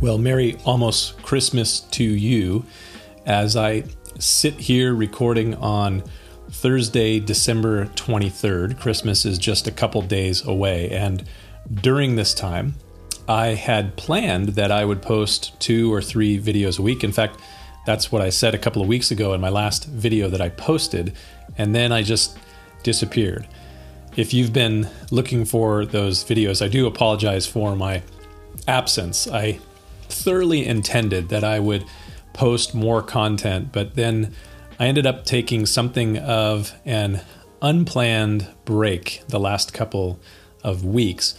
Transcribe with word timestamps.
Well, 0.00 0.16
Merry 0.16 0.56
almost 0.64 1.22
Christmas 1.22 1.80
to 1.80 2.02
you 2.02 2.64
as 3.26 3.54
I 3.54 3.84
sit 4.18 4.54
here 4.54 4.94
recording 4.94 5.54
on 5.56 6.02
Thursday, 6.50 7.20
December 7.20 7.84
23rd. 7.96 8.80
Christmas 8.80 9.26
is 9.26 9.38
just 9.38 9.66
a 9.66 9.70
couple 9.70 10.00
days 10.02 10.44
away. 10.44 10.90
And 10.90 11.24
during 11.72 12.16
this 12.16 12.32
time, 12.32 12.76
I 13.28 13.48
had 13.48 13.96
planned 13.96 14.50
that 14.50 14.72
I 14.72 14.84
would 14.84 15.02
post 15.02 15.58
two 15.60 15.92
or 15.92 16.00
three 16.00 16.40
videos 16.40 16.78
a 16.78 16.82
week. 16.82 17.04
In 17.04 17.12
fact, 17.12 17.38
that's 17.90 18.12
what 18.12 18.22
I 18.22 18.30
said 18.30 18.54
a 18.54 18.58
couple 18.58 18.80
of 18.80 18.86
weeks 18.86 19.10
ago 19.10 19.32
in 19.32 19.40
my 19.40 19.48
last 19.48 19.86
video 19.86 20.28
that 20.28 20.40
I 20.40 20.48
posted. 20.48 21.12
And 21.58 21.74
then 21.74 21.90
I 21.90 22.04
just 22.04 22.38
disappeared. 22.84 23.48
If 24.14 24.32
you've 24.32 24.52
been 24.52 24.88
looking 25.10 25.44
for 25.44 25.84
those 25.84 26.22
videos, 26.22 26.64
I 26.64 26.68
do 26.68 26.86
apologize 26.86 27.48
for 27.48 27.74
my 27.74 28.04
absence. 28.68 29.26
I 29.26 29.58
thoroughly 30.08 30.64
intended 30.64 31.30
that 31.30 31.42
I 31.42 31.58
would 31.58 31.84
post 32.32 32.76
more 32.76 33.02
content, 33.02 33.72
but 33.72 33.96
then 33.96 34.36
I 34.78 34.86
ended 34.86 35.04
up 35.04 35.24
taking 35.24 35.66
something 35.66 36.16
of 36.16 36.72
an 36.84 37.22
unplanned 37.60 38.46
break 38.64 39.24
the 39.26 39.40
last 39.40 39.74
couple 39.74 40.20
of 40.62 40.84
weeks. 40.84 41.34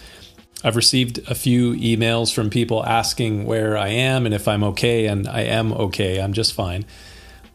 I've 0.63 0.75
received 0.75 1.19
a 1.27 1.35
few 1.35 1.73
emails 1.73 2.33
from 2.33 2.49
people 2.49 2.85
asking 2.85 3.45
where 3.45 3.77
I 3.77 3.89
am 3.89 4.25
and 4.25 4.35
if 4.35 4.47
I'm 4.47 4.63
okay, 4.63 5.07
and 5.07 5.27
I 5.27 5.41
am 5.41 5.73
okay. 5.73 6.21
I'm 6.21 6.33
just 6.33 6.53
fine. 6.53 6.85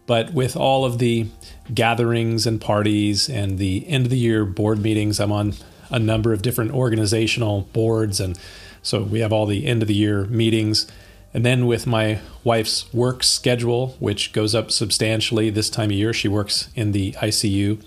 But 0.07 0.33
with 0.33 0.57
all 0.57 0.85
of 0.85 0.99
the 0.99 1.27
gatherings 1.73 2.47
and 2.47 2.61
parties 2.61 3.29
and 3.29 3.59
the 3.59 3.87
end 3.89 4.07
of 4.07 4.11
the 4.11 4.19
year 4.19 4.45
board 4.45 4.79
meetings, 4.79 5.21
I'm 5.21 5.33
on 5.33 5.55
a 5.91 5.99
number 5.99 6.33
of 6.33 6.43
different 6.43 6.73
organizational 6.73 7.63
boards. 7.73 8.21
And 8.21 8.39
so 8.83 9.03
we 9.03 9.21
have 9.21 9.33
all 9.33 9.47
the 9.47 9.67
end 9.67 9.83
of 9.83 9.89
the 9.89 9.95
year 9.95 10.25
meetings. 10.27 10.87
And 11.35 11.45
then 11.45 11.67
with 11.67 11.87
my 11.87 12.21
wife's 12.45 12.93
work 12.95 13.23
schedule, 13.23 13.97
which 13.99 14.33
goes 14.33 14.55
up 14.55 14.71
substantially 14.71 15.51
this 15.51 15.69
time 15.69 15.91
of 15.91 15.97
year, 15.97 16.13
she 16.13 16.29
works 16.29 16.71
in 16.75 16.93
the 16.93 17.13
ICU. 17.13 17.83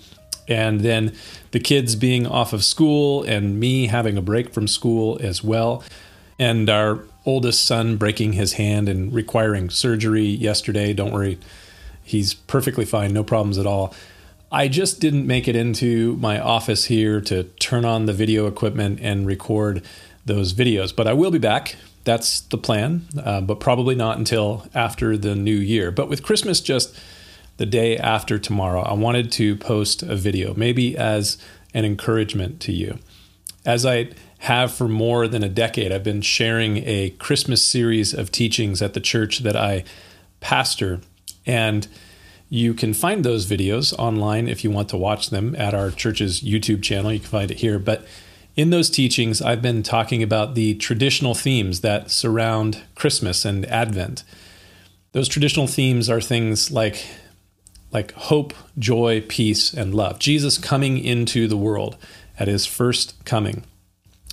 And 0.50 0.80
then 0.80 1.14
the 1.52 1.60
kids 1.60 1.96
being 1.96 2.26
off 2.26 2.52
of 2.52 2.64
school 2.64 3.22
and 3.22 3.58
me 3.58 3.86
having 3.86 4.16
a 4.18 4.22
break 4.22 4.52
from 4.52 4.68
school 4.68 5.18
as 5.22 5.42
well. 5.42 5.82
And 6.38 6.68
our 6.68 7.04
oldest 7.24 7.64
son 7.64 7.96
breaking 7.96 8.32
his 8.34 8.54
hand 8.54 8.88
and 8.88 9.12
requiring 9.12 9.70
surgery 9.70 10.26
yesterday. 10.26 10.92
Don't 10.92 11.12
worry, 11.12 11.38
he's 12.02 12.34
perfectly 12.34 12.84
fine, 12.84 13.12
no 13.12 13.22
problems 13.22 13.58
at 13.58 13.66
all. 13.66 13.94
I 14.52 14.66
just 14.66 15.00
didn't 15.00 15.26
make 15.26 15.46
it 15.46 15.54
into 15.54 16.16
my 16.16 16.40
office 16.40 16.86
here 16.86 17.20
to 17.22 17.44
turn 17.44 17.84
on 17.84 18.06
the 18.06 18.12
video 18.12 18.46
equipment 18.48 18.98
and 19.00 19.26
record 19.26 19.82
those 20.26 20.52
videos, 20.52 20.94
but 20.94 21.06
I 21.06 21.12
will 21.12 21.30
be 21.30 21.38
back 21.38 21.76
that's 22.04 22.40
the 22.40 22.58
plan, 22.58 23.06
uh, 23.22 23.40
but 23.40 23.60
probably 23.60 23.94
not 23.94 24.18
until 24.18 24.66
after 24.74 25.16
the 25.16 25.34
new 25.34 25.56
year. 25.56 25.90
But 25.90 26.08
with 26.08 26.22
Christmas 26.22 26.60
just 26.60 26.98
the 27.60 27.66
day 27.66 27.98
after 27.98 28.38
tomorrow, 28.38 28.80
I 28.80 28.94
wanted 28.94 29.30
to 29.32 29.54
post 29.54 30.02
a 30.02 30.16
video, 30.16 30.54
maybe 30.54 30.96
as 30.96 31.36
an 31.74 31.84
encouragement 31.84 32.58
to 32.60 32.72
you. 32.72 32.98
As 33.66 33.84
I 33.84 34.12
have 34.38 34.72
for 34.72 34.88
more 34.88 35.28
than 35.28 35.42
a 35.42 35.48
decade, 35.50 35.92
I've 35.92 36.02
been 36.02 36.22
sharing 36.22 36.78
a 36.78 37.10
Christmas 37.18 37.62
series 37.62 38.14
of 38.14 38.32
teachings 38.32 38.80
at 38.80 38.94
the 38.94 39.00
church 39.00 39.40
that 39.40 39.56
I 39.56 39.84
pastor. 40.40 41.02
And 41.44 41.86
you 42.48 42.72
can 42.72 42.94
find 42.94 43.26
those 43.26 43.44
videos 43.44 43.92
online 43.98 44.48
if 44.48 44.64
you 44.64 44.70
want 44.70 44.88
to 44.88 44.96
watch 44.96 45.28
them 45.28 45.54
at 45.56 45.74
our 45.74 45.90
church's 45.90 46.40
YouTube 46.40 46.82
channel. 46.82 47.12
You 47.12 47.20
can 47.20 47.28
find 47.28 47.50
it 47.50 47.58
here. 47.58 47.78
But 47.78 48.06
in 48.56 48.70
those 48.70 48.88
teachings, 48.88 49.42
I've 49.42 49.60
been 49.60 49.82
talking 49.82 50.22
about 50.22 50.54
the 50.54 50.76
traditional 50.76 51.34
themes 51.34 51.82
that 51.82 52.10
surround 52.10 52.84
Christmas 52.94 53.44
and 53.44 53.66
Advent. 53.66 54.24
Those 55.12 55.28
traditional 55.28 55.66
themes 55.66 56.08
are 56.08 56.22
things 56.22 56.70
like, 56.70 57.04
like 57.92 58.12
hope, 58.12 58.54
joy, 58.78 59.22
peace, 59.28 59.72
and 59.72 59.94
love. 59.94 60.18
Jesus 60.18 60.58
coming 60.58 60.98
into 60.98 61.48
the 61.48 61.56
world 61.56 61.96
at 62.38 62.48
his 62.48 62.66
first 62.66 63.24
coming. 63.24 63.64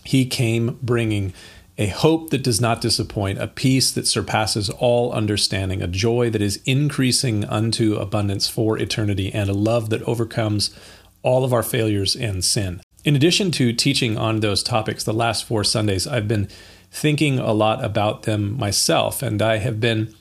He 0.03 0.25
came 0.25 0.79
bringing 0.81 1.33
a 1.77 1.87
hope 1.87 2.31
that 2.31 2.43
does 2.43 2.59
not 2.59 2.81
disappoint, 2.81 3.39
a 3.39 3.47
peace 3.47 3.91
that 3.91 4.07
surpasses 4.07 4.69
all 4.69 5.11
understanding, 5.11 5.81
a 5.81 5.87
joy 5.87 6.29
that 6.29 6.41
is 6.41 6.61
increasing 6.65 7.45
unto 7.45 7.95
abundance 7.95 8.49
for 8.49 8.79
eternity, 8.79 9.31
and 9.31 9.49
a 9.49 9.53
love 9.53 9.89
that 9.91 10.01
overcomes 10.03 10.75
all 11.21 11.43
of 11.43 11.53
our 11.53 11.63
failures 11.63 12.15
and 12.15 12.43
sin. 12.43 12.81
In 13.03 13.15
addition 13.15 13.51
to 13.51 13.73
teaching 13.73 14.17
on 14.17 14.39
those 14.39 14.63
topics 14.63 15.03
the 15.03 15.13
last 15.13 15.45
four 15.45 15.63
Sundays, 15.63 16.07
I've 16.07 16.27
been 16.27 16.49
thinking 16.91 17.37
a 17.37 17.53
lot 17.53 17.83
about 17.83 18.23
them 18.23 18.57
myself, 18.57 19.21
and 19.21 19.41
I 19.41 19.57
have 19.57 19.79
been, 19.79 20.15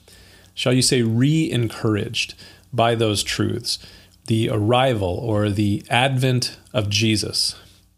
shall 0.53 0.73
you 0.73 0.83
say, 0.83 1.01
re 1.01 1.49
encouraged 1.49 2.35
by 2.73 2.95
those 2.95 3.23
truths. 3.23 3.79
The 4.27 4.49
arrival 4.49 5.17
or 5.23 5.49
the 5.49 5.83
advent 5.89 6.57
of 6.73 6.89
Jesus 6.89 7.55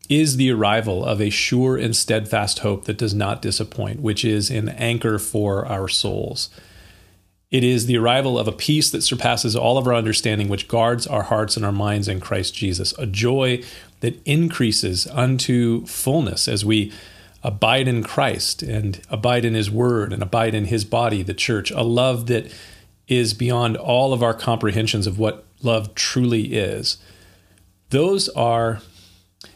is 0.09 0.38
the 0.38 0.52
arrival 0.52 1.06
of 1.06 1.22
a 1.22 1.30
sure 1.30 1.78
and 1.78 1.96
steadfast 1.96 2.59
hope 2.59 2.85
that 2.85 2.97
does 2.97 3.13
not 3.13 3.41
disappoint, 3.41 4.02
which 4.02 4.25
is 4.25 4.50
an 4.50 4.69
anchor 4.69 5.19
for 5.19 5.66
our 5.68 5.88
souls. 5.88 6.50
It 7.52 7.63
is 7.63 7.88
the 7.88 7.97
arrival 7.97 8.38
of 8.38 8.47
a 8.47 8.52
peace 8.52 8.91
that 8.91 9.02
surpasses 9.02 9.56
all 9.56 9.78
of 9.78 9.88
our 9.88 9.94
understanding, 9.94 10.50
which 10.50 10.68
guards 10.68 11.07
our 11.07 11.24
hearts 11.24 11.56
and 11.56 11.66
our 11.66 11.72
minds 11.72 12.07
in 12.07 12.19
Christ 12.19 12.53
Jesus, 12.53 12.94
a 12.97 13.07
joy 13.07 13.63
that 14.01 14.22
increases 14.25 15.07
unto 15.07 15.86
fullness 15.86 16.47
as 16.47 16.63
we 16.63 16.91
abide 17.44 17.88
in 17.88 18.03
Christ 18.03 18.62
and 18.62 19.01
abide 19.09 19.46
in 19.46 19.53
His 19.53 19.72
Word 19.72 20.13
and 20.13 20.22
abide 20.22 20.53
in 20.53 20.66
His 20.66 20.86
body, 20.86 21.24
the 21.24 21.34
church, 21.34 21.72
a 21.72 21.81
love 21.81 22.28
that 22.28 22.51
is 23.09 23.33
beyond 23.33 23.75
all 23.75 24.13
of 24.13 24.23
our 24.23 24.33
comprehensions 24.33 25.05
of 25.05 25.19
what 25.19 25.45
love 25.61 25.93
truly 25.95 26.53
is. 26.53 26.97
Those 27.89 28.29
are 28.29 28.81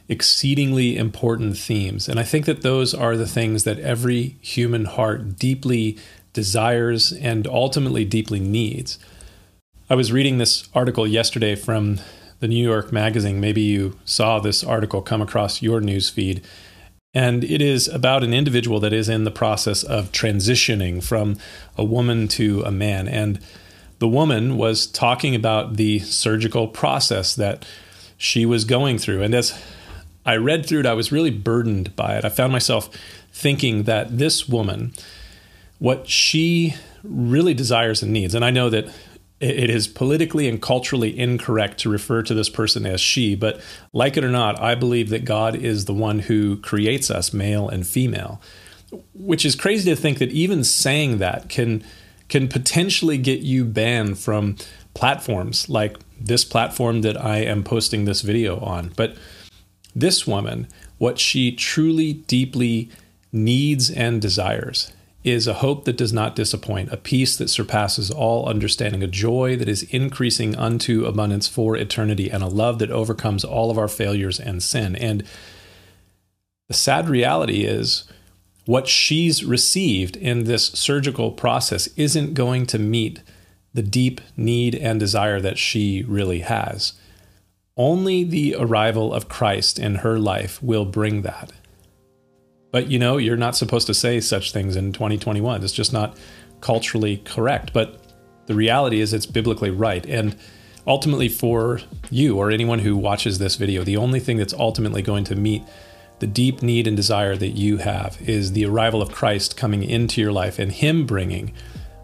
exceedingly 0.09 0.97
important 0.97 1.57
themes. 1.57 2.09
And 2.09 2.19
I 2.19 2.23
think 2.23 2.45
that 2.45 2.61
those 2.61 2.93
are 2.93 3.15
the 3.15 3.27
things 3.27 3.63
that 3.63 3.79
every 3.79 4.37
human 4.41 4.85
heart 4.85 5.37
deeply 5.37 5.97
desires 6.33 7.13
and 7.13 7.47
ultimately 7.47 8.03
deeply 8.03 8.39
needs. 8.39 8.97
I 9.89 9.95
was 9.95 10.11
reading 10.11 10.39
this 10.39 10.67
article 10.73 11.05
yesterday 11.05 11.55
from 11.55 11.99
the 12.39 12.47
New 12.47 12.63
York 12.63 12.91
Magazine. 12.91 13.39
Maybe 13.39 13.61
you 13.61 13.97
saw 14.03 14.39
this 14.39 14.63
article 14.63 15.01
come 15.01 15.21
across 15.21 15.61
your 15.61 15.79
news 15.79 16.09
feed. 16.09 16.43
And 17.13 17.43
it 17.43 17.61
is 17.61 17.87
about 17.87 18.23
an 18.23 18.33
individual 18.33 18.79
that 18.79 18.93
is 18.93 19.07
in 19.07 19.23
the 19.23 19.31
process 19.31 19.83
of 19.83 20.11
transitioning 20.11 21.03
from 21.03 21.37
a 21.77 21.83
woman 21.83 22.27
to 22.29 22.63
a 22.63 22.71
man. 22.71 23.07
And 23.07 23.39
the 23.99 24.07
woman 24.07 24.57
was 24.57 24.87
talking 24.87 25.35
about 25.35 25.77
the 25.77 25.99
surgical 25.99 26.67
process 26.67 27.35
that 27.35 27.65
she 28.17 28.45
was 28.45 28.65
going 28.65 28.97
through. 28.97 29.21
And 29.21 29.35
as 29.35 29.61
I 30.25 30.37
read 30.37 30.65
through 30.65 30.81
it, 30.81 30.85
I 30.85 30.93
was 30.93 31.11
really 31.11 31.29
burdened 31.29 31.95
by 31.95 32.17
it. 32.17 32.25
I 32.25 32.29
found 32.29 32.51
myself 32.51 32.89
thinking 33.31 33.83
that 33.83 34.17
this 34.17 34.49
woman, 34.49 34.93
what 35.79 36.09
she 36.09 36.75
really 37.03 37.53
desires 37.53 38.01
and 38.01 38.11
needs, 38.11 38.33
and 38.33 38.43
I 38.43 38.49
know 38.49 38.69
that 38.69 38.87
it 39.43 39.69
is 39.69 39.87
politically 39.87 40.47
and 40.47 40.61
culturally 40.61 41.17
incorrect 41.17 41.79
to 41.79 41.89
refer 41.89 42.23
to 42.23 42.33
this 42.33 42.49
person 42.49 42.85
as 42.85 43.01
she, 43.01 43.35
but 43.35 43.59
like 43.91 44.15
it 44.15 44.23
or 44.23 44.29
not, 44.29 44.59
I 44.59 44.75
believe 44.75 45.09
that 45.09 45.25
God 45.25 45.55
is 45.55 45.85
the 45.85 45.93
one 45.93 46.19
who 46.19 46.57
creates 46.57 47.11
us, 47.11 47.33
male 47.33 47.67
and 47.67 47.85
female, 47.85 48.41
which 49.13 49.45
is 49.45 49.55
crazy 49.55 49.89
to 49.89 49.95
think 49.95 50.19
that 50.19 50.31
even 50.31 50.63
saying 50.63 51.17
that 51.17 51.49
can 51.49 51.83
can 52.29 52.47
potentially 52.47 53.17
get 53.17 53.41
you 53.41 53.65
banned 53.65 54.17
from 54.17 54.55
platforms 54.93 55.67
like 55.69 55.97
this 56.19 56.45
platform 56.45 57.01
that 57.01 57.21
I 57.21 57.39
am 57.39 57.63
posting 57.63 58.05
this 58.05 58.21
video 58.21 58.59
on. 58.59 58.93
But 58.95 59.17
this 59.93 60.25
woman, 60.25 60.67
what 60.97 61.19
she 61.19 61.51
truly 61.51 62.13
deeply 62.13 62.89
needs 63.31 63.91
and 63.91 64.21
desires 64.21 64.92
is 65.23 65.47
a 65.47 65.55
hope 65.55 65.85
that 65.85 65.97
does 65.97 66.11
not 66.11 66.35
disappoint, 66.35 66.91
a 66.91 66.97
peace 66.97 67.37
that 67.37 67.49
surpasses 67.49 68.11
all 68.11 68.47
understanding, 68.47 69.01
a 69.01 69.07
joy 69.07 69.55
that 69.55 69.69
is 69.69 69.83
increasing 69.83 70.55
unto 70.55 71.05
abundance 71.05 71.47
for 71.47 71.77
eternity, 71.77 72.29
and 72.29 72.43
a 72.43 72.47
love 72.47 72.79
that 72.79 72.91
overcomes 72.91 73.45
all 73.45 73.71
of 73.71 73.77
our 73.77 73.87
failures 73.87 74.39
and 74.39 74.61
sin. 74.61 74.95
And 74.95 75.23
the 76.67 76.73
sad 76.73 77.07
reality 77.07 77.63
is, 77.63 78.03
what 78.65 78.87
she's 78.87 79.43
received 79.43 80.15
in 80.15 80.45
this 80.45 80.67
surgical 80.67 81.31
process 81.31 81.87
isn't 81.97 82.33
going 82.33 82.65
to 82.67 82.79
meet 82.79 83.21
the 83.73 83.81
deep 83.81 84.21
need 84.37 84.75
and 84.75 84.99
desire 84.99 85.41
that 85.41 85.57
she 85.57 86.03
really 86.03 86.39
has. 86.39 86.93
Only 87.75 88.23
the 88.23 88.55
arrival 88.57 89.13
of 89.13 89.27
Christ 89.27 89.79
in 89.79 89.95
her 89.95 90.19
life 90.19 90.61
will 90.61 90.85
bring 90.85 91.23
that. 91.23 91.51
But 92.73 92.89
you 92.89 92.97
know, 92.97 93.17
you're 93.17 93.37
not 93.37 93.55
supposed 93.55 93.85
to 93.85 93.93
say 93.93 94.19
such 94.19 94.51
things 94.51 94.75
in 94.75 94.93
2021. 94.93 95.63
It's 95.63 95.71
just 95.71 95.93
not 95.93 96.17
culturally 96.59 97.17
correct. 97.17 97.71
But 97.71 98.01
the 98.47 98.55
reality 98.55 98.99
is, 98.99 99.13
it's 99.13 99.27
biblically 99.27 99.69
right. 99.69 100.03
And 100.07 100.35
ultimately 100.87 101.29
for 101.29 101.81
you 102.09 102.35
or 102.35 102.49
anyone 102.49 102.79
who 102.79 102.97
watches 102.97 103.37
this 103.37 103.57
video, 103.57 103.83
the 103.83 103.95
only 103.95 104.19
thing 104.19 104.37
that's 104.37 104.55
ultimately 104.55 105.03
going 105.03 105.23
to 105.25 105.35
meet 105.35 105.61
the 106.17 106.25
deep 106.25 106.63
need 106.63 106.87
and 106.87 106.97
desire 106.97 107.35
that 107.35 107.49
you 107.49 107.77
have 107.77 108.17
is 108.19 108.53
the 108.53 108.65
arrival 108.65 109.03
of 109.03 109.11
Christ 109.11 109.55
coming 109.55 109.83
into 109.83 110.19
your 110.19 110.31
life 110.31 110.57
and 110.57 110.71
Him 110.71 111.05
bringing 111.05 111.53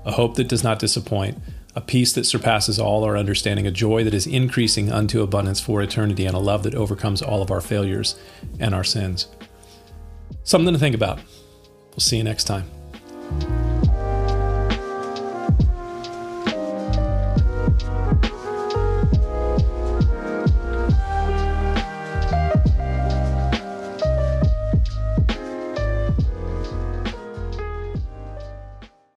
a 0.06 0.12
hope 0.12 0.36
that 0.36 0.48
does 0.48 0.64
not 0.64 0.78
disappoint, 0.78 1.40
a 1.76 1.82
peace 1.82 2.14
that 2.14 2.26
surpasses 2.26 2.78
all 2.78 3.04
our 3.04 3.18
understanding, 3.18 3.66
a 3.66 3.72
joy 3.72 4.04
that 4.04 4.14
is 4.14 4.28
increasing 4.28 4.92
unto 4.92 5.24
abundance 5.24 5.60
for 5.60 5.82
eternity, 5.82 6.28
and 6.28 6.36
a 6.36 6.40
love 6.40 6.62
that 6.62 6.76
overcomes 6.76 7.24
all 7.24 7.42
of 7.42 7.50
our 7.50 7.62
failures 7.62 8.20
and 8.60 8.76
our 8.76 8.84
sins. 8.84 9.28
Something 10.44 10.74
to 10.74 10.80
think 10.80 10.96
about. 10.96 11.20
We'll 11.92 12.00
see 12.00 12.18
you 12.18 12.24
next 12.24 12.46
time. 12.46 12.66